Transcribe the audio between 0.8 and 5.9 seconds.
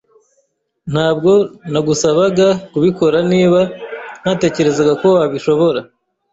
Ntabwo nagusaba kubikora niba ntatekerezaga ko wabishobora.